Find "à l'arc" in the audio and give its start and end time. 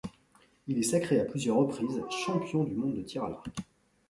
3.23-3.45